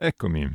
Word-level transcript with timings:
Eccomi. 0.00 0.48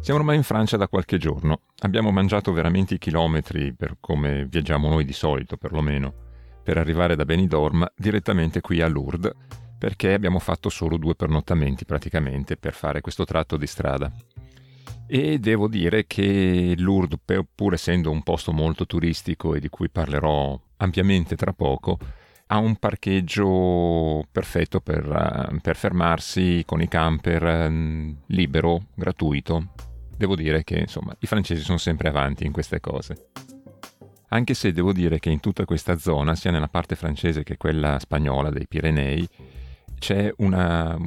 Siamo 0.00 0.18
ormai 0.18 0.34
in 0.34 0.42
Francia 0.42 0.76
da 0.76 0.88
qualche 0.88 1.16
giorno. 1.16 1.60
Abbiamo 1.82 2.10
mangiato 2.10 2.52
veramente 2.52 2.94
i 2.94 2.98
chilometri, 2.98 3.72
per 3.72 3.98
come 4.00 4.44
viaggiamo 4.46 4.88
noi 4.88 5.04
di 5.04 5.12
solito 5.12 5.56
perlomeno, 5.56 6.12
per 6.64 6.76
arrivare 6.76 7.14
da 7.14 7.24
Benidorm 7.24 7.86
direttamente 7.94 8.60
qui 8.60 8.80
a 8.80 8.88
Lourdes, 8.88 9.30
perché 9.78 10.12
abbiamo 10.12 10.40
fatto 10.40 10.70
solo 10.70 10.96
due 10.96 11.14
pernottamenti 11.14 11.84
praticamente 11.84 12.56
per 12.56 12.72
fare 12.72 13.00
questo 13.00 13.24
tratto 13.24 13.56
di 13.56 13.68
strada. 13.68 14.12
E 15.06 15.38
devo 15.38 15.68
dire 15.68 16.04
che 16.08 16.74
Lourdes, 16.76 17.44
pur 17.54 17.74
essendo 17.74 18.10
un 18.10 18.24
posto 18.24 18.50
molto 18.50 18.86
turistico 18.86 19.54
e 19.54 19.60
di 19.60 19.68
cui 19.68 19.88
parlerò 19.88 20.60
ampiamente 20.78 21.36
tra 21.36 21.52
poco, 21.52 21.96
ha 22.46 22.58
un 22.58 22.76
parcheggio 22.76 24.24
perfetto 24.30 24.80
per, 24.80 25.06
uh, 25.06 25.58
per 25.60 25.76
fermarsi 25.76 26.62
con 26.66 26.80
i 26.82 26.88
camper 26.88 27.42
um, 27.68 28.16
libero, 28.26 28.86
gratuito. 28.94 29.72
Devo 30.16 30.36
dire 30.36 30.62
che 30.62 30.78
insomma 30.78 31.14
i 31.18 31.26
francesi 31.26 31.62
sono 31.62 31.78
sempre 31.78 32.08
avanti 32.08 32.44
in 32.44 32.52
queste 32.52 32.80
cose. 32.80 33.30
Anche 34.28 34.54
se 34.54 34.72
devo 34.72 34.92
dire 34.92 35.20
che 35.20 35.30
in 35.30 35.40
tutta 35.40 35.64
questa 35.64 35.96
zona, 35.96 36.34
sia 36.34 36.50
nella 36.50 36.68
parte 36.68 36.96
francese 36.96 37.44
che 37.44 37.56
quella 37.56 37.98
spagnola 37.98 38.50
dei 38.50 38.66
Pirenei, 38.66 39.28
c'è 39.98 40.32
una, 40.38 40.98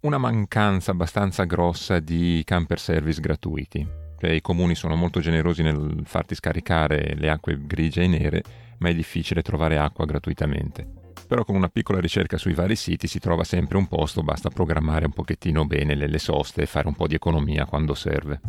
una 0.00 0.18
mancanza 0.18 0.90
abbastanza 0.90 1.44
grossa 1.44 1.98
di 1.98 2.42
camper 2.44 2.78
service 2.78 3.20
gratuiti. 3.20 3.86
Cioè, 4.18 4.30
I 4.30 4.40
comuni 4.42 4.74
sono 4.74 4.96
molto 4.96 5.20
generosi 5.20 5.62
nel 5.62 6.02
farti 6.04 6.34
scaricare 6.34 7.14
le 7.16 7.30
acque 7.30 7.58
grigie 7.66 8.02
e 8.02 8.06
nere, 8.06 8.42
ma 8.84 8.90
è 8.90 8.94
difficile 8.94 9.40
trovare 9.40 9.78
acqua 9.78 10.04
gratuitamente. 10.04 10.86
Però 11.26 11.42
con 11.42 11.56
una 11.56 11.70
piccola 11.70 12.00
ricerca 12.00 12.36
sui 12.36 12.52
vari 12.52 12.76
siti 12.76 13.06
si 13.06 13.18
trova 13.18 13.42
sempre 13.42 13.78
un 13.78 13.86
posto, 13.86 14.22
basta 14.22 14.50
programmare 14.50 15.06
un 15.06 15.12
pochettino 15.12 15.64
bene 15.64 15.94
le, 15.94 16.06
le 16.06 16.18
soste 16.18 16.60
e 16.60 16.66
fare 16.66 16.86
un 16.86 16.94
po' 16.94 17.06
di 17.06 17.14
economia 17.14 17.64
quando 17.64 17.94
serve. 17.94 18.40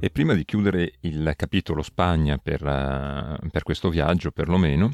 E 0.00 0.10
prima 0.10 0.34
di 0.34 0.44
chiudere 0.44 0.94
il 1.02 1.34
capitolo 1.36 1.82
Spagna 1.82 2.36
per, 2.38 2.62
uh, 2.62 3.48
per 3.48 3.62
questo 3.62 3.90
viaggio, 3.90 4.32
perlomeno, 4.32 4.90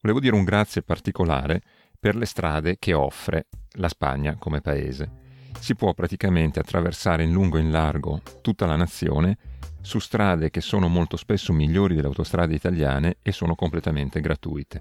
volevo 0.00 0.18
dire 0.18 0.34
un 0.34 0.42
grazie 0.42 0.82
particolare 0.82 1.62
per 1.98 2.16
le 2.16 2.26
strade 2.26 2.76
che 2.76 2.92
offre 2.92 3.46
la 3.74 3.88
Spagna 3.88 4.34
come 4.34 4.60
paese. 4.60 5.29
Si 5.58 5.74
può 5.74 5.94
praticamente 5.94 6.60
attraversare 6.60 7.24
in 7.24 7.32
lungo 7.32 7.58
e 7.58 7.60
in 7.60 7.70
largo 7.70 8.20
tutta 8.40 8.66
la 8.66 8.76
nazione 8.76 9.36
su 9.82 9.98
strade 9.98 10.50
che 10.50 10.60
sono 10.60 10.88
molto 10.88 11.16
spesso 11.16 11.52
migliori 11.52 11.94
delle 11.94 12.08
autostrade 12.08 12.54
italiane 12.54 13.16
e 13.22 13.32
sono 13.32 13.54
completamente 13.54 14.20
gratuite. 14.20 14.80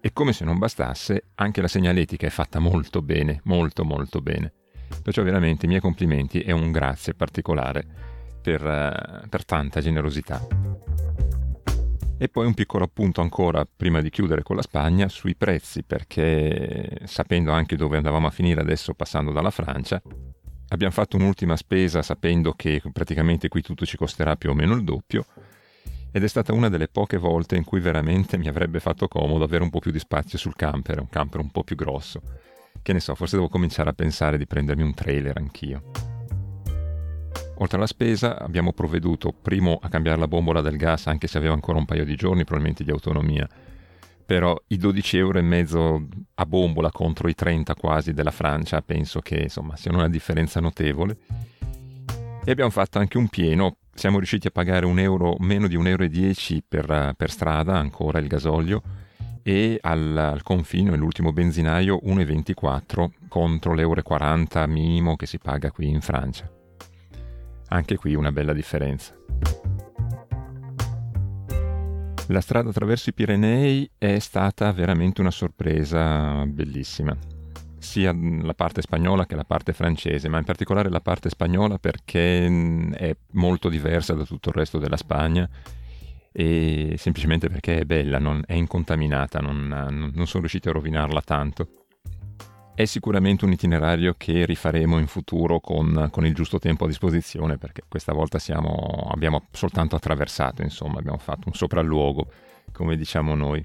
E 0.00 0.12
come 0.12 0.32
se 0.32 0.44
non 0.44 0.58
bastasse, 0.58 1.28
anche 1.36 1.60
la 1.60 1.68
segnaletica 1.68 2.26
è 2.26 2.30
fatta 2.30 2.58
molto 2.58 3.00
bene, 3.00 3.40
molto 3.44 3.84
molto 3.84 4.20
bene. 4.20 4.52
Perciò 5.02 5.22
veramente 5.22 5.64
i 5.64 5.68
miei 5.68 5.80
complimenti 5.80 6.40
e 6.40 6.52
un 6.52 6.70
grazie 6.70 7.14
particolare 7.14 7.86
per, 8.42 8.62
uh, 8.62 9.28
per 9.28 9.44
tanta 9.44 9.80
generosità. 9.80 10.83
E 12.16 12.28
poi 12.28 12.46
un 12.46 12.54
piccolo 12.54 12.84
appunto 12.84 13.20
ancora 13.20 13.66
prima 13.66 14.00
di 14.00 14.08
chiudere 14.08 14.42
con 14.42 14.56
la 14.56 14.62
Spagna 14.62 15.08
sui 15.08 15.34
prezzi, 15.34 15.82
perché 15.82 17.00
sapendo 17.04 17.50
anche 17.50 17.76
dove 17.76 17.96
andavamo 17.96 18.26
a 18.26 18.30
finire 18.30 18.60
adesso 18.60 18.94
passando 18.94 19.32
dalla 19.32 19.50
Francia, 19.50 20.00
abbiamo 20.68 20.92
fatto 20.92 21.16
un'ultima 21.16 21.56
spesa 21.56 22.02
sapendo 22.02 22.52
che 22.52 22.80
praticamente 22.92 23.48
qui 23.48 23.62
tutto 23.62 23.84
ci 23.84 23.96
costerà 23.96 24.36
più 24.36 24.50
o 24.50 24.54
meno 24.54 24.74
il 24.74 24.84
doppio 24.84 25.24
ed 26.12 26.22
è 26.22 26.28
stata 26.28 26.52
una 26.52 26.68
delle 26.68 26.86
poche 26.86 27.16
volte 27.16 27.56
in 27.56 27.64
cui 27.64 27.80
veramente 27.80 28.38
mi 28.38 28.46
avrebbe 28.46 28.78
fatto 28.78 29.08
comodo 29.08 29.42
avere 29.42 29.64
un 29.64 29.70
po' 29.70 29.80
più 29.80 29.90
di 29.90 29.98
spazio 29.98 30.38
sul 30.38 30.54
camper, 30.54 31.00
un 31.00 31.08
camper 31.08 31.40
un 31.40 31.50
po' 31.50 31.64
più 31.64 31.74
grosso. 31.74 32.20
Che 32.80 32.92
ne 32.92 33.00
so, 33.00 33.16
forse 33.16 33.34
devo 33.34 33.48
cominciare 33.48 33.90
a 33.90 33.94
pensare 33.94 34.38
di 34.38 34.46
prendermi 34.46 34.84
un 34.84 34.94
trailer 34.94 35.36
anch'io. 35.36 36.13
Oltre 37.58 37.76
alla 37.76 37.86
spesa 37.86 38.38
abbiamo 38.38 38.72
provveduto 38.72 39.32
primo 39.32 39.78
a 39.80 39.88
cambiare 39.88 40.18
la 40.18 40.26
bombola 40.26 40.60
del 40.60 40.76
gas 40.76 41.06
anche 41.06 41.28
se 41.28 41.38
aveva 41.38 41.54
ancora 41.54 41.78
un 41.78 41.84
paio 41.84 42.04
di 42.04 42.16
giorni 42.16 42.44
probabilmente 42.44 42.82
di 42.82 42.90
autonomia, 42.90 43.48
però 44.26 44.60
i 44.68 44.76
12 44.76 45.16
euro 45.18 45.38
e 45.38 45.42
mezzo 45.42 46.08
a 46.34 46.46
bombola 46.46 46.90
contro 46.90 47.28
i 47.28 47.34
30 47.34 47.74
quasi 47.74 48.12
della 48.12 48.32
Francia 48.32 48.80
penso 48.82 49.20
che 49.20 49.36
insomma 49.36 49.76
siano 49.76 49.98
una 49.98 50.08
differenza 50.08 50.60
notevole. 50.60 51.16
E 52.44 52.50
abbiamo 52.50 52.70
fatto 52.70 52.98
anche 52.98 53.16
un 53.16 53.28
pieno, 53.28 53.76
siamo 53.94 54.18
riusciti 54.18 54.48
a 54.48 54.50
pagare 54.50 54.84
un 54.84 54.98
euro, 54.98 55.36
meno 55.38 55.66
di 55.66 55.78
1,10 55.78 55.86
euro 55.88 56.64
per, 56.68 57.14
per 57.16 57.30
strada 57.30 57.78
ancora 57.78 58.18
il 58.18 58.26
gasolio 58.26 58.82
e 59.42 59.78
al, 59.80 60.16
al 60.16 60.42
confine 60.42 60.96
l'ultimo 60.96 61.32
benzinaio 61.32 62.00
1,24 62.04 63.08
contro 63.28 63.74
l'euro 63.74 64.02
40 64.02 64.66
minimo 64.66 65.16
che 65.16 65.26
si 65.26 65.38
paga 65.38 65.70
qui 65.70 65.88
in 65.88 66.00
Francia. 66.00 66.53
Anche 67.68 67.96
qui 67.96 68.14
una 68.14 68.32
bella 68.32 68.52
differenza. 68.52 69.14
La 72.28 72.40
strada 72.40 72.70
attraverso 72.70 73.10
i 73.10 73.12
Pirenei 73.12 73.90
è 73.98 74.18
stata 74.18 74.72
veramente 74.72 75.20
una 75.20 75.30
sorpresa 75.30 76.46
bellissima, 76.46 77.14
sia 77.84 78.14
la 78.14 78.54
parte 78.54 78.80
spagnola 78.80 79.26
che 79.26 79.36
la 79.36 79.44
parte 79.44 79.74
francese, 79.74 80.28
ma 80.28 80.38
in 80.38 80.44
particolare 80.44 80.88
la 80.88 81.02
parte 81.02 81.28
spagnola 81.28 81.78
perché 81.78 82.48
mm, 82.48 82.92
è 82.94 83.14
molto 83.32 83.68
diversa 83.68 84.14
da 84.14 84.24
tutto 84.24 84.48
il 84.48 84.54
resto 84.54 84.78
della 84.78 84.96
Spagna 84.96 85.48
e 86.32 86.94
semplicemente 86.96 87.48
perché 87.48 87.80
è 87.80 87.84
bella, 87.84 88.18
non, 88.18 88.42
è 88.46 88.54
incontaminata, 88.54 89.40
non, 89.40 89.68
non 90.12 90.26
sono 90.26 90.40
riusciti 90.40 90.68
a 90.68 90.72
rovinarla 90.72 91.20
tanto. 91.20 91.83
È 92.76 92.86
sicuramente 92.86 93.44
un 93.44 93.52
itinerario 93.52 94.16
che 94.18 94.44
rifaremo 94.44 94.98
in 94.98 95.06
futuro 95.06 95.60
con, 95.60 96.08
con 96.10 96.26
il 96.26 96.34
giusto 96.34 96.58
tempo 96.58 96.86
a 96.86 96.88
disposizione 96.88 97.56
perché 97.56 97.84
questa 97.86 98.12
volta 98.12 98.40
siamo, 98.40 99.06
abbiamo 99.12 99.44
soltanto 99.52 99.94
attraversato, 99.94 100.62
insomma, 100.62 100.98
abbiamo 100.98 101.18
fatto 101.18 101.42
un 101.46 101.54
sopralluogo, 101.54 102.26
come 102.72 102.96
diciamo 102.96 103.36
noi. 103.36 103.64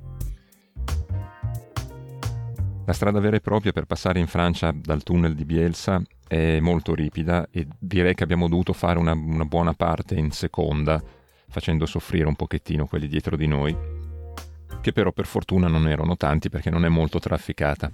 La 2.86 2.94
strada 2.94 3.20
vera 3.20 3.38
e 3.38 3.42
propria 3.42 3.72
per 3.72 3.86
passare 3.86 4.20
in 4.20 4.28
Francia 4.28 4.72
dal 4.72 5.02
tunnel 5.02 5.34
di 5.34 5.46
Bielsa 5.46 6.00
è 6.28 6.60
molto 6.60 6.94
ripida 6.94 7.48
e 7.50 7.66
direi 7.80 8.14
che 8.14 8.24
abbiamo 8.24 8.48
dovuto 8.48 8.74
fare 8.74 9.00
una, 9.00 9.14
una 9.14 9.46
buona 9.46 9.74
parte 9.74 10.14
in 10.14 10.30
seconda, 10.30 11.02
facendo 11.48 11.88
soffrire 11.88 12.28
un 12.28 12.36
pochettino 12.36 12.86
quelli 12.86 13.08
dietro 13.08 13.36
di 13.36 13.48
noi, 13.48 13.76
che 14.82 14.92
però 14.92 15.12
per 15.12 15.26
fortuna 15.26 15.68
non 15.68 15.88
erano 15.88 16.16
tanti 16.16 16.50
perché 16.50 16.70
non 16.70 16.86
è 16.86 16.90
molto 16.90 17.18
trafficata. 17.18 17.92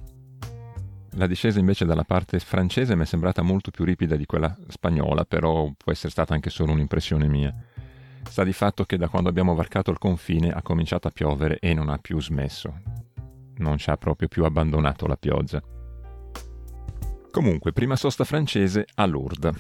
La 1.18 1.28
discesa 1.28 1.59
invece 1.59 1.86
dalla 1.86 2.03
parte 2.03 2.40
francese 2.40 2.94
mi 2.94 3.03
è 3.03 3.06
sembrata 3.06 3.42
molto 3.42 3.72
più 3.72 3.86
ripida 3.86 4.18
di 4.18 4.26
quella 4.26 4.53
spagnola, 4.68 5.24
però 5.24 5.72
può 5.78 5.94
essere 5.94 6.12
stata 6.12 6.34
anche 6.34 6.50
solo 6.50 6.74
un'impressione 6.74 7.28
mia. 7.28 7.56
Sta 8.28 8.44
di 8.44 8.52
fatto 8.52 8.84
che 8.84 8.98
da 8.98 9.08
quando 9.08 9.30
abbiamo 9.30 9.56
varcato 9.56 9.92
il 9.92 9.98
confine 9.98 10.52
ha 10.52 10.62
cominciato 10.62 11.08
a 11.08 11.12
piovere 11.12 11.59
e 11.59 11.74
non 11.74 11.88
ha 11.88 11.98
più 12.00 12.20
smesso. 12.20 12.81
Non 13.58 13.78
ci 13.78 13.90
ha 13.90 13.96
proprio 13.96 14.28
più 14.28 14.44
abbandonato 14.44 15.08
la 15.08 15.16
pioggia. 15.16 15.64
Comunque, 17.32 17.72
prima 17.72 17.96
sosta 17.96 18.26
francese 18.26 18.86
a 18.96 19.06
Lourdes. 19.06 19.53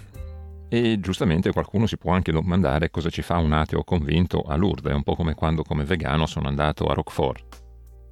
E 0.67 0.99
giustamente 0.99 1.53
qualcuno 1.53 1.85
si 1.85 1.97
può 1.97 2.11
anche 2.11 2.33
domandare 2.33 2.89
cosa 2.89 3.09
ci 3.09 3.21
fa 3.21 3.37
un 3.37 3.53
ateo 3.53 3.85
convinto 3.85 4.41
a 4.41 4.57
Lourdes, 4.57 4.91
è 4.91 4.95
un 4.95 5.03
po' 5.03 5.15
come 5.15 5.35
quando 5.35 5.63
come 5.63 5.85
vegano 5.85 6.25
sono 6.25 6.49
andato 6.49 6.87
a 6.87 6.93
Roquefort. 6.93 7.64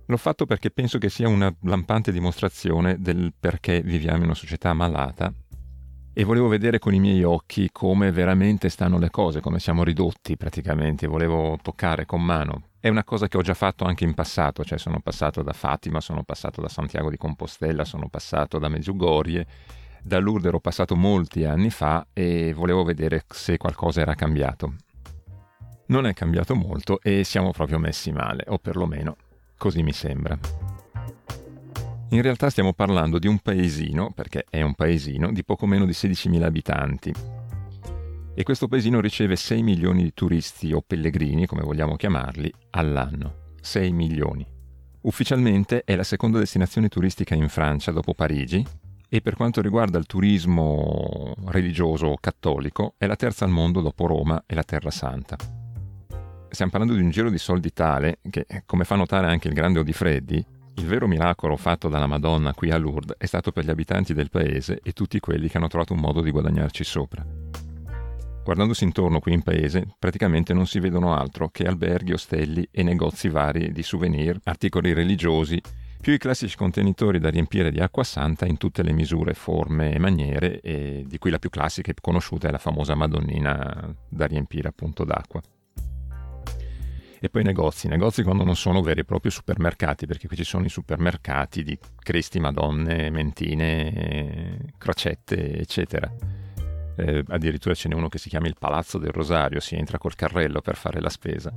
L'ho 0.07 0.17
fatto 0.17 0.45
perché 0.45 0.69
penso 0.69 0.97
che 0.97 1.09
sia 1.09 1.29
una 1.29 1.53
lampante 1.61 2.11
dimostrazione 2.11 2.97
del 2.99 3.33
perché 3.39 3.81
viviamo 3.81 4.17
in 4.17 4.25
una 4.25 4.33
società 4.33 4.73
malata 4.73 5.33
e 6.11 6.23
volevo 6.25 6.47
vedere 6.47 6.77
con 6.77 6.93
i 6.93 6.99
miei 6.99 7.23
occhi 7.23 7.69
come 7.71 8.11
veramente 8.11 8.67
stanno 8.69 8.99
le 8.99 9.09
cose, 9.09 9.39
come 9.39 9.59
siamo 9.59 9.83
ridotti 9.83 10.35
praticamente, 10.35 11.07
volevo 11.07 11.57
toccare 11.61 12.05
con 12.05 12.21
mano. 12.21 12.69
È 12.79 12.89
una 12.89 13.05
cosa 13.05 13.29
che 13.29 13.37
ho 13.37 13.41
già 13.41 13.53
fatto 13.53 13.85
anche 13.85 14.03
in 14.03 14.13
passato, 14.13 14.65
cioè 14.65 14.77
sono 14.77 14.99
passato 14.99 15.41
da 15.41 15.53
Fatima, 15.53 16.01
sono 16.01 16.23
passato 16.23 16.59
da 16.59 16.67
Santiago 16.67 17.09
di 17.09 17.17
Compostela, 17.17 17.85
sono 17.85 18.09
passato 18.09 18.59
da 18.59 18.67
Meggiugorie, 18.67 19.47
da 20.03 20.19
Lourdes 20.19 20.49
ero 20.49 20.59
passato 20.59 20.97
molti 20.97 21.45
anni 21.45 21.69
fa 21.69 22.05
e 22.11 22.53
volevo 22.53 22.83
vedere 22.83 23.23
se 23.29 23.55
qualcosa 23.55 24.01
era 24.01 24.15
cambiato. 24.15 24.75
Non 25.87 26.05
è 26.05 26.13
cambiato 26.13 26.55
molto 26.55 26.99
e 27.01 27.23
siamo 27.23 27.51
proprio 27.51 27.79
messi 27.79 28.11
male, 28.11 28.43
o 28.47 28.57
perlomeno 28.57 29.15
Così 29.63 29.81
mi 29.81 29.93
sembra. 29.93 30.37
In 32.09 32.21
realtà 32.21 32.49
stiamo 32.49 32.73
parlando 32.73 33.17
di 33.17 33.27
un 33.27 33.39
paesino, 33.39 34.11
perché 34.11 34.43
è 34.49 34.61
un 34.61 34.73
paesino, 34.73 35.31
di 35.31 35.45
poco 35.45 35.65
meno 35.65 35.85
di 35.85 35.93
16.000 35.93 36.41
abitanti. 36.41 37.13
E 38.35 38.43
questo 38.43 38.67
paesino 38.67 38.99
riceve 38.99 39.37
6 39.37 39.63
milioni 39.63 40.03
di 40.03 40.13
turisti 40.13 40.73
o 40.73 40.83
pellegrini, 40.85 41.45
come 41.45 41.61
vogliamo 41.61 41.95
chiamarli, 41.95 42.53
all'anno. 42.71 43.53
6 43.61 43.93
milioni. 43.93 44.45
Ufficialmente 45.03 45.85
è 45.85 45.95
la 45.95 46.03
seconda 46.03 46.39
destinazione 46.39 46.89
turistica 46.89 47.33
in 47.33 47.47
Francia 47.47 47.91
dopo 47.91 48.13
Parigi 48.13 48.61
e 49.07 49.21
per 49.21 49.37
quanto 49.37 49.61
riguarda 49.61 49.97
il 49.97 50.07
turismo 50.07 51.35
religioso 51.45 52.17
cattolico 52.19 52.95
è 52.97 53.05
la 53.05 53.15
terza 53.15 53.45
al 53.45 53.51
mondo 53.51 53.79
dopo 53.79 54.07
Roma 54.07 54.43
e 54.45 54.55
la 54.55 54.63
Terra 54.63 54.91
Santa 54.91 55.62
stiamo 56.53 56.71
parlando 56.71 56.95
di 56.95 57.01
un 57.01 57.09
giro 57.09 57.29
di 57.29 57.39
soldi 57.39 57.73
tale 57.73 58.19
che, 58.29 58.45
come 58.65 58.83
fa 58.83 58.95
notare 58.95 59.27
anche 59.27 59.47
il 59.47 59.53
grande 59.53 59.79
Odifreddi, 59.79 60.45
Il 60.75 60.87
vero 60.87 61.07
miracolo 61.07 61.55
fatto 61.55 61.87
dalla 61.87 62.07
Madonna 62.07 62.53
qui 62.53 62.71
a 62.71 62.77
Lourdes 62.77 63.15
è 63.17 63.25
stato 63.25 63.51
per 63.51 63.63
gli 63.63 63.69
abitanti 63.69 64.13
del 64.13 64.29
paese 64.31 64.79
e 64.81 64.91
tutti 64.91 65.19
quelli 65.19 65.47
che 65.47 65.57
hanno 65.57 65.67
trovato 65.67 65.93
un 65.93 65.99
modo 65.99 66.21
di 66.21 66.31
guadagnarci 66.31 66.83
sopra. 66.83 67.23
Guardandosi 68.43 68.83
intorno 68.83 69.19
qui 69.19 69.33
in 69.33 69.43
paese, 69.43 69.85
praticamente 69.97 70.53
non 70.53 70.65
si 70.65 70.79
vedono 70.79 71.15
altro 71.15 71.49
che 71.49 71.65
alberghi, 71.65 72.13
ostelli 72.13 72.67
e 72.71 72.83
negozi 72.83 73.29
vari 73.29 73.71
di 73.71 73.83
souvenir, 73.83 74.39
articoli 74.43 74.93
religiosi, 74.93 75.61
più 76.01 76.11
i 76.11 76.17
classici 76.17 76.57
contenitori 76.57 77.19
da 77.19 77.29
riempire 77.29 77.71
di 77.71 77.79
acqua 77.79 78.03
santa 78.03 78.45
in 78.45 78.57
tutte 78.57 78.83
le 78.83 78.91
misure, 78.91 79.35
forme 79.35 79.93
e 79.93 79.99
maniere, 79.99 80.59
e 80.59 81.05
di 81.07 81.17
cui 81.19 81.29
la 81.29 81.39
più 81.39 81.49
classica 81.49 81.91
e 81.91 81.95
conosciuta 82.01 82.49
è 82.49 82.51
la 82.51 82.57
famosa 82.57 82.95
Madonnina 82.95 83.95
da 84.09 84.25
riempire 84.25 84.67
appunto 84.67 85.05
d'acqua. 85.05 85.41
E 87.23 87.29
poi 87.29 87.43
negozi, 87.43 87.87
negozi 87.87 88.21
quando 88.21 88.43
non 88.43 88.57
sono 88.57 88.81
veri 88.81 88.99
e 88.99 89.05
propri 89.05 89.29
supermercati, 89.29 90.05
perché 90.05 90.27
qui 90.27 90.35
ci 90.35 90.43
sono 90.43 90.65
i 90.65 90.69
supermercati 90.69 91.63
di 91.63 91.79
Cristi, 91.99 92.41
Madonne, 92.41 93.09
Mentine, 93.09 94.73
crocette, 94.77 95.57
eccetera 95.57 96.11
eh, 96.95 97.23
addirittura 97.27 97.73
ce 97.73 97.89
n'è 97.89 97.95
uno 97.95 98.09
che 98.09 98.17
si 98.17 98.29
chiama 98.29 98.47
il 98.47 98.55
Palazzo 98.57 98.97
del 98.97 99.11
Rosario, 99.11 99.59
si 99.59 99.75
entra 99.75 99.97
col 99.97 100.15
carrello 100.15 100.61
per 100.61 100.75
fare 100.75 101.01
la 101.01 101.09
spesa. 101.09 101.53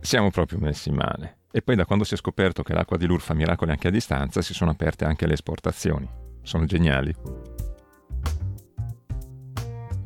Siamo 0.00 0.30
proprio 0.30 0.58
messi 0.58 0.90
male. 0.90 1.38
E 1.52 1.62
poi 1.62 1.76
da 1.76 1.84
quando 1.84 2.04
si 2.04 2.14
è 2.14 2.16
scoperto 2.16 2.62
che 2.62 2.72
l'acqua 2.72 2.96
di 2.96 3.06
Lourdes 3.06 3.26
fa 3.26 3.34
miracoli 3.34 3.70
anche 3.70 3.88
a 3.88 3.90
distanza, 3.90 4.40
si 4.40 4.54
sono 4.54 4.70
aperte 4.70 5.04
anche 5.04 5.26
le 5.26 5.34
esportazioni. 5.34 6.08
Sono 6.42 6.64
geniali. 6.64 7.14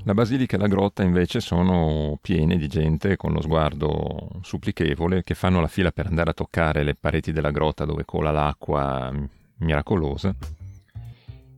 La 0.04 0.14
basilica 0.14 0.56
e 0.56 0.58
la 0.58 0.66
grotta 0.66 1.02
invece 1.02 1.40
sono 1.40 2.18
piene 2.20 2.56
di 2.56 2.68
gente 2.68 3.16
con 3.16 3.32
lo 3.32 3.40
sguardo 3.40 4.40
supplichevole 4.42 5.22
che 5.22 5.34
fanno 5.34 5.60
la 5.60 5.66
fila 5.66 5.92
per 5.92 6.06
andare 6.06 6.30
a 6.30 6.34
toccare 6.34 6.82
le 6.82 6.94
pareti 6.94 7.32
della 7.32 7.50
grotta 7.50 7.84
dove 7.84 8.04
cola 8.04 8.30
l'acqua 8.30 9.12
miracolosa 9.56 10.34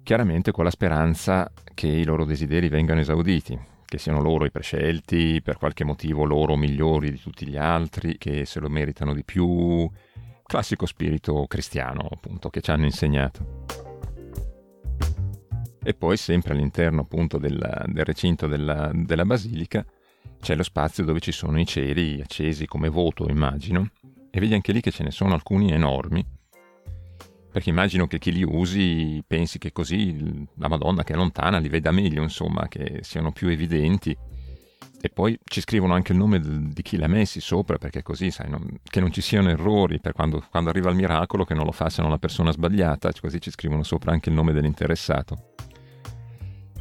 chiaramente 0.06 0.52
con 0.52 0.62
la 0.62 0.70
speranza 0.70 1.50
che 1.75 1.88
i 1.88 2.04
loro 2.04 2.25
desideri 2.25 2.69
vengano 2.69 3.00
esauditi, 3.00 3.58
che 3.84 3.98
siano 3.98 4.22
loro 4.22 4.44
i 4.44 4.52
prescelti, 4.52 5.43
per 5.43 5.58
qualche 5.58 5.82
motivo 5.82 6.25
loro 6.25 6.54
migliori 6.54 7.10
di 7.10 7.19
tutti 7.19 7.44
gli 7.44 7.56
altri, 7.56 8.16
che 8.16 8.44
se 8.44 8.60
lo 8.60 8.69
meritano 8.69 9.12
di 9.12 9.25
più, 9.25 9.90
classico 10.44 10.87
spirito 10.87 11.46
cristiano 11.48 12.08
appunto 12.08 12.50
che 12.50 12.60
ci 12.60 12.70
hanno 12.70 12.84
insegnato. 12.84 13.86
E 15.87 15.94
poi 15.94 16.17
sempre 16.17 16.53
all'interno 16.53 17.03
appunto 17.03 17.38
del, 17.38 17.85
del 17.87 18.05
recinto 18.05 18.49
della, 18.49 18.91
della 18.93 19.25
basilica 19.25 19.87
c'è 20.41 20.56
lo 20.56 20.65
spazio 20.65 21.05
dove 21.05 21.21
ci 21.21 21.31
sono 21.31 21.61
i 21.61 21.65
ceri 21.65 22.21
accesi 22.21 22.67
come 22.67 22.88
voto 22.88 23.29
immagino, 23.29 23.91
e 24.29 24.41
vedi 24.41 24.55
anche 24.55 24.73
lì 24.73 24.81
che 24.81 24.91
ce 24.91 25.05
ne 25.05 25.12
sono 25.12 25.35
alcuni 25.35 25.71
enormi, 25.71 26.27
perché 27.53 27.71
immagino 27.71 28.09
che 28.09 28.19
chi 28.19 28.33
li 28.33 28.43
usi 28.43 29.23
pensi 29.25 29.59
che 29.59 29.71
così 29.71 30.44
la 30.56 30.67
Madonna 30.67 31.05
che 31.05 31.12
è 31.12 31.17
lontana 31.17 31.59
li 31.59 31.69
veda 31.69 31.93
meglio, 31.93 32.21
insomma, 32.21 32.67
che 32.67 32.99
siano 33.03 33.31
più 33.31 33.47
evidenti. 33.47 34.17
E 35.00 35.09
poi 35.09 35.39
ci 35.44 35.61
scrivono 35.61 35.94
anche 35.94 36.11
il 36.11 36.19
nome 36.19 36.41
di 36.41 36.82
chi 36.82 36.97
li 36.97 37.05
ha 37.05 37.09
messi 37.09 37.41
sopra, 37.41 37.79
perché 37.79 38.03
così, 38.03 38.32
sai, 38.32 38.50
non, 38.50 38.67
che 38.82 38.99
non 38.99 39.12
ci 39.12 39.21
siano 39.21 39.50
errori 39.50 40.00
per 40.00 40.15
quando, 40.15 40.44
quando, 40.50 40.69
arriva 40.69 40.91
il 40.91 40.97
miracolo, 40.97 41.44
che 41.44 41.55
non 41.55 41.65
lo 41.65 41.71
facciano 41.71 42.09
la 42.09 42.19
persona 42.19 42.50
sbagliata, 42.50 43.12
così 43.21 43.41
ci 43.41 43.53
scrivono 43.53 43.85
sopra 43.85 44.11
anche 44.11 44.31
il 44.31 44.35
nome 44.35 44.53
dell'interessato. 44.53 45.55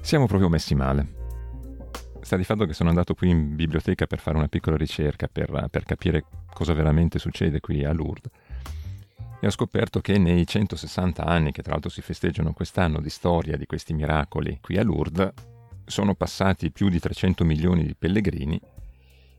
Siamo 0.06 0.28
proprio 0.28 0.50
messi 0.50 0.76
male. 0.76 1.16
Sta 2.22 2.38
di 2.38 2.44
fatto 2.44 2.68
che 2.68 2.74
sono 2.74 2.90
andato 2.90 3.16
qui 3.16 3.32
in 3.32 3.56
biblioteca 3.56 4.06
per 4.06 4.20
fare 4.20 4.38
una 4.38 4.48
piccola 4.48 4.78
ricerca, 4.78 5.28
per, 5.28 5.66
per 5.72 5.84
capire 5.84 6.26
cosa 6.54 6.74
veramente 6.74 7.18
succede 7.18 7.60
qui 7.60 7.84
a 7.84 7.92
Lourdes 7.92 8.32
e 9.40 9.48
ho 9.48 9.50
scoperto 9.50 10.02
che 10.02 10.20
nei 10.20 10.46
160 10.46 11.26
anni 11.26 11.52
che 11.52 11.64
tra 11.64 11.72
l'altro 11.72 11.90
si 11.90 12.04
festeggiano 12.04 12.54
quest'anno 12.54 13.02
di 13.02 13.10
storia 13.10 13.58
di 13.58 13.66
questi 13.66 13.94
miracoli 13.94 14.60
qui 14.62 14.78
a 14.78 14.84
Lourdes 14.84 15.34
sono 15.86 16.14
passati 16.14 16.70
più 16.70 16.90
di 16.90 17.00
300 17.00 17.44
milioni 17.44 17.84
di 17.84 17.96
pellegrini 17.98 18.62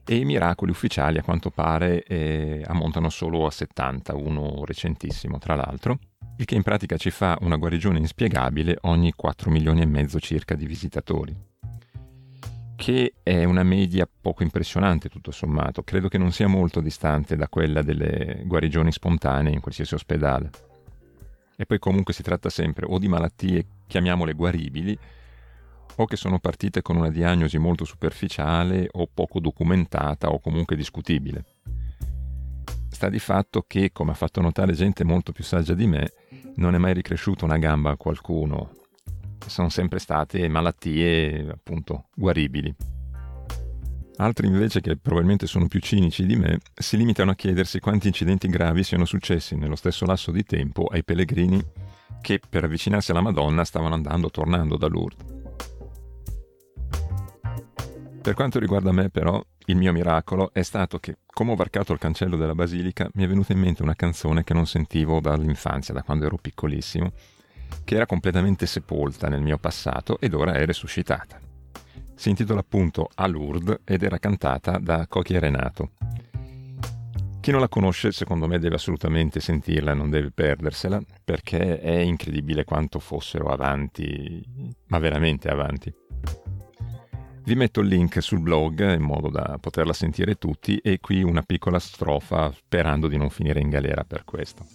e 0.05 0.15
i 0.17 0.25
miracoli 0.25 0.71
ufficiali 0.71 1.17
a 1.17 1.23
quanto 1.23 1.49
pare 1.49 2.03
eh, 2.03 2.61
ammontano 2.67 3.09
solo 3.09 3.45
a 3.45 3.51
70, 3.51 4.15
uno 4.15 4.65
recentissimo 4.65 5.37
tra 5.37 5.55
l'altro, 5.55 5.97
il 6.37 6.45
che 6.45 6.55
in 6.55 6.63
pratica 6.63 6.97
ci 6.97 7.09
fa 7.09 7.37
una 7.41 7.57
guarigione 7.57 7.99
inspiegabile 7.99 8.77
ogni 8.81 9.11
4 9.11 9.49
milioni 9.51 9.81
e 9.81 9.85
mezzo 9.85 10.19
circa 10.19 10.55
di 10.55 10.65
visitatori 10.65 11.47
che 12.77 13.15
è 13.23 13.43
una 13.43 13.63
media 13.63 14.07
poco 14.07 14.43
impressionante 14.43 15.09
tutto 15.09 15.31
sommato, 15.31 15.81
credo 15.81 16.07
che 16.09 16.19
non 16.19 16.31
sia 16.31 16.47
molto 16.47 16.79
distante 16.79 17.35
da 17.35 17.49
quella 17.49 17.81
delle 17.81 18.43
guarigioni 18.45 18.91
spontanee 18.91 19.51
in 19.51 19.61
qualsiasi 19.61 19.95
ospedale. 19.95 20.51
E 21.57 21.65
poi 21.65 21.79
comunque 21.79 22.13
si 22.13 22.21
tratta 22.21 22.51
sempre 22.51 22.85
o 22.87 22.99
di 22.99 23.07
malattie, 23.07 23.65
chiamiamole 23.87 24.33
guaribili, 24.33 24.97
o 25.95 26.05
che 26.05 26.15
sono 26.15 26.37
partite 26.37 26.83
con 26.83 26.97
una 26.97 27.09
diagnosi 27.09 27.57
molto 27.57 27.83
superficiale 27.83 28.87
o 28.91 29.09
poco 29.11 29.39
documentata 29.39 30.29
o 30.29 30.39
comunque 30.39 30.75
discutibile. 30.75 31.45
Sta 32.91 33.09
di 33.09 33.19
fatto 33.19 33.65
che, 33.67 33.91
come 33.91 34.11
ha 34.11 34.15
fatto 34.15 34.39
notare 34.39 34.73
gente 34.73 35.03
molto 35.03 35.31
più 35.31 35.43
saggia 35.43 35.73
di 35.73 35.87
me, 35.87 36.11
non 36.57 36.75
è 36.75 36.77
mai 36.77 36.93
ricresciuta 36.93 37.45
una 37.45 37.57
gamba 37.57 37.91
a 37.91 37.97
qualcuno 37.97 38.77
sono 39.45 39.69
sempre 39.69 39.99
state 39.99 40.47
malattie 40.47 41.49
appunto 41.49 42.05
guaribili. 42.15 42.73
Altri 44.19 44.47
invece, 44.47 44.81
che 44.81 44.97
probabilmente 44.97 45.45
sono 45.45 45.67
più 45.67 45.79
cinici 45.79 46.25
di 46.25 46.35
me, 46.35 46.59
si 46.73 46.97
limitano 46.97 47.31
a 47.31 47.35
chiedersi 47.35 47.79
quanti 47.79 48.07
incidenti 48.07 48.47
gravi 48.47 48.83
siano 48.83 49.05
successi 49.05 49.55
nello 49.55 49.75
stesso 49.75 50.05
lasso 50.05 50.31
di 50.31 50.43
tempo 50.43 50.85
ai 50.85 51.03
pellegrini 51.03 51.63
che 52.19 52.39
per 52.49 52.63
avvicinarsi 52.63 53.11
alla 53.11 53.21
Madonna 53.21 53.63
stavano 53.63 53.93
andando 53.93 54.31
tornando 54.31 54.75
da 54.75 54.87
Lourdes. 54.87 55.35
Per 58.21 58.33
quanto 58.33 58.59
riguarda 58.59 58.91
me, 58.91 59.09
però, 59.09 59.41
il 59.69 59.75
mio 59.75 59.91
miracolo 59.91 60.51
è 60.53 60.61
stato 60.61 60.97
che, 60.99 61.17
come 61.25 61.51
ho 61.51 61.55
varcato 61.55 61.91
il 61.91 61.99
cancello 61.99 62.37
della 62.37 62.55
basilica, 62.55 63.09
mi 63.15 63.25
è 63.25 63.27
venuta 63.27 63.51
in 63.51 63.59
mente 63.59 63.83
una 63.83 63.95
canzone 63.95 64.43
che 64.43 64.53
non 64.53 64.65
sentivo 64.65 65.19
dall'infanzia, 65.19 65.93
da 65.93 66.03
quando 66.03 66.25
ero 66.25 66.37
piccolissimo, 66.37 67.11
che 67.83 67.95
era 67.95 68.05
completamente 68.05 68.65
sepolta 68.65 69.27
nel 69.27 69.41
mio 69.41 69.57
passato 69.57 70.19
ed 70.21 70.33
ora 70.33 70.53
è 70.53 70.65
resuscitata. 70.65 71.39
Si 72.15 72.29
intitola 72.29 72.61
appunto 72.61 73.09
A 73.13 73.27
Lourdes 73.27 73.81
ed 73.83 74.03
era 74.03 74.19
cantata 74.19 74.77
da 74.77 75.05
Cochi 75.07 75.33
e 75.33 75.39
Renato. 75.39 75.91
Chi 77.41 77.51
non 77.51 77.59
la 77.59 77.67
conosce, 77.67 78.13
secondo 78.13 78.47
me, 78.47 78.59
deve 78.59 78.75
assolutamente 78.75 79.41
sentirla, 79.41 79.93
non 79.93 80.09
deve 80.09 80.31
perdersela, 80.31 81.01
perché 81.23 81.79
è 81.79 81.99
incredibile 81.99 82.63
quanto 82.63 82.99
fossero 82.99 83.47
avanti, 83.47 84.41
ma 84.87 84.97
veramente 84.99 85.49
avanti. 85.49 85.93
Vi 87.47 87.55
metto 87.55 87.79
il 87.79 87.87
link 87.87 88.21
sul 88.21 88.41
blog 88.41 88.95
in 88.95 89.01
modo 89.01 89.29
da 89.29 89.57
poterla 89.57 89.93
sentire 89.93 90.35
tutti 90.35 90.79
e 90.79 90.99
qui 90.99 91.23
una 91.23 91.43
piccola 91.43 91.79
strofa 91.79 92.51
sperando 92.51 93.07
di 93.07 93.15
non 93.15 93.29
finire 93.29 93.61
in 93.61 93.69
galera 93.69 94.03
per 94.03 94.25
questo. 94.25 94.67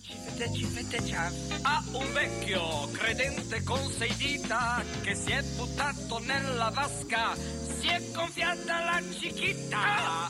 Ha 1.60 1.84
un 1.92 2.12
vecchio 2.14 2.88
credente 2.92 3.62
con 3.62 3.76
sei 3.90 4.14
dita 4.16 4.82
che 5.02 5.14
si 5.14 5.32
è 5.32 5.42
buttato 5.54 6.18
nella 6.20 6.70
vasca, 6.70 7.34
si 7.34 7.88
è 7.88 8.00
gonfiata 8.10 8.82
la 8.82 9.02
cichitta. 9.20 10.28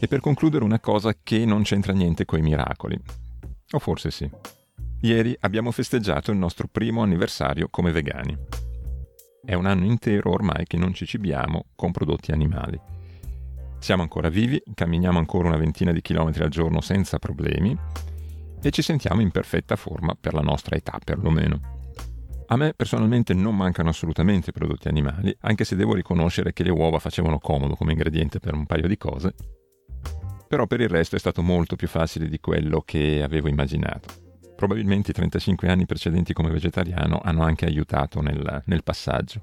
E 0.00 0.08
per 0.08 0.18
concludere 0.18 0.64
una 0.64 0.80
cosa 0.80 1.14
che 1.22 1.44
non 1.44 1.62
c'entra 1.62 1.92
niente 1.92 2.24
coi 2.24 2.42
miracoli. 2.42 3.00
O 3.70 3.78
forse 3.78 4.10
sì. 4.10 4.28
Ieri 5.02 5.36
abbiamo 5.40 5.70
festeggiato 5.70 6.32
il 6.32 6.38
nostro 6.38 6.66
primo 6.66 7.02
anniversario 7.02 7.68
come 7.70 7.92
vegani. 7.92 8.36
È 9.44 9.54
un 9.54 9.66
anno 9.66 9.84
intero 9.84 10.32
ormai 10.32 10.66
che 10.66 10.76
non 10.76 10.92
ci 10.92 11.06
cibiamo 11.06 11.66
con 11.76 11.92
prodotti 11.92 12.32
animali. 12.32 12.76
Siamo 13.78 14.02
ancora 14.02 14.28
vivi, 14.28 14.60
camminiamo 14.74 15.16
ancora 15.16 15.46
una 15.46 15.56
ventina 15.56 15.92
di 15.92 16.00
chilometri 16.00 16.42
al 16.42 16.50
giorno 16.50 16.80
senza 16.80 17.20
problemi 17.20 17.78
e 18.60 18.70
ci 18.70 18.82
sentiamo 18.82 19.20
in 19.20 19.30
perfetta 19.30 19.76
forma 19.76 20.16
per 20.20 20.34
la 20.34 20.40
nostra 20.40 20.74
età 20.74 20.98
perlomeno. 21.02 21.76
A 22.48 22.56
me 22.56 22.74
personalmente 22.74 23.34
non 23.34 23.54
mancano 23.54 23.90
assolutamente 23.90 24.50
prodotti 24.50 24.88
animali, 24.88 25.32
anche 25.42 25.62
se 25.62 25.76
devo 25.76 25.94
riconoscere 25.94 26.52
che 26.52 26.64
le 26.64 26.70
uova 26.70 26.98
facevano 26.98 27.38
comodo 27.38 27.76
come 27.76 27.92
ingrediente 27.92 28.40
per 28.40 28.54
un 28.54 28.66
paio 28.66 28.88
di 28.88 28.96
cose, 28.96 29.32
però 30.48 30.66
per 30.66 30.80
il 30.80 30.88
resto 30.88 31.14
è 31.14 31.20
stato 31.20 31.40
molto 31.40 31.76
più 31.76 31.86
facile 31.86 32.28
di 32.28 32.40
quello 32.40 32.80
che 32.80 33.22
avevo 33.22 33.48
immaginato. 33.48 34.27
Probabilmente 34.58 35.12
i 35.12 35.14
35 35.14 35.68
anni 35.68 35.86
precedenti 35.86 36.32
come 36.32 36.50
vegetariano 36.50 37.20
hanno 37.22 37.44
anche 37.44 37.64
aiutato 37.64 38.20
nel, 38.20 38.60
nel 38.64 38.82
passaggio. 38.82 39.40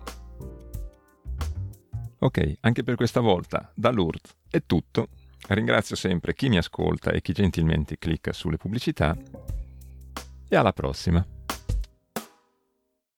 Ok, 2.20 2.58
anche 2.60 2.84
per 2.84 2.96
questa 2.96 3.22
volta 3.22 3.72
da 3.74 3.92
Lourdes 3.92 4.36
è 4.50 4.62
tutto. 4.66 5.08
Ringrazio 5.48 5.96
sempre 5.96 6.34
chi 6.34 6.50
mi 6.50 6.58
ascolta 6.58 7.12
e 7.12 7.22
chi 7.22 7.32
gentilmente 7.32 7.98
clicca 7.98 8.34
sulle 8.34 8.58
pubblicità 8.58 9.16
e 10.50 10.56
alla 10.58 10.74
prossima. 10.74 11.26